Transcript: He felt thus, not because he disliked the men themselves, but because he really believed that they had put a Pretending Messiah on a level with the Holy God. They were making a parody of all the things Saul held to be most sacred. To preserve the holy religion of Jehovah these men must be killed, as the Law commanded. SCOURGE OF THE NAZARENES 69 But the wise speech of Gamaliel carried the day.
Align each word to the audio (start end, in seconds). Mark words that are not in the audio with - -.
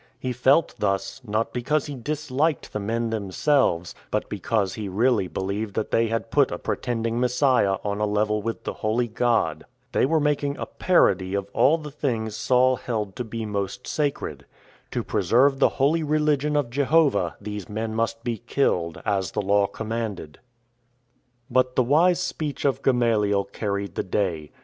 He 0.17 0.33
felt 0.33 0.73
thus, 0.79 1.21
not 1.27 1.53
because 1.53 1.85
he 1.85 1.93
disliked 1.93 2.73
the 2.73 2.79
men 2.79 3.11
themselves, 3.11 3.93
but 4.09 4.29
because 4.29 4.73
he 4.73 4.89
really 4.89 5.27
believed 5.27 5.75
that 5.75 5.91
they 5.91 6.07
had 6.07 6.31
put 6.31 6.49
a 6.49 6.57
Pretending 6.57 7.19
Messiah 7.19 7.75
on 7.83 7.99
a 7.99 8.07
level 8.07 8.41
with 8.41 8.63
the 8.63 8.73
Holy 8.81 9.07
God. 9.07 9.63
They 9.91 10.07
were 10.07 10.19
making 10.19 10.57
a 10.57 10.65
parody 10.65 11.35
of 11.35 11.51
all 11.53 11.77
the 11.77 11.91
things 11.91 12.35
Saul 12.35 12.77
held 12.77 13.15
to 13.15 13.23
be 13.23 13.45
most 13.45 13.85
sacred. 13.85 14.47
To 14.89 15.03
preserve 15.03 15.59
the 15.59 15.69
holy 15.77 16.01
religion 16.01 16.55
of 16.55 16.71
Jehovah 16.71 17.35
these 17.39 17.69
men 17.69 17.93
must 17.93 18.23
be 18.23 18.39
killed, 18.39 18.99
as 19.05 19.33
the 19.33 19.39
Law 19.43 19.67
commanded. 19.67 20.39
SCOURGE 20.39 20.39
OF 20.39 21.53
THE 21.53 21.59
NAZARENES 21.59 21.69
69 21.73 21.73
But 21.75 21.75
the 21.75 21.83
wise 21.83 22.19
speech 22.19 22.65
of 22.65 22.81
Gamaliel 22.81 23.43
carried 23.43 23.93
the 23.93 24.01
day. 24.03 24.49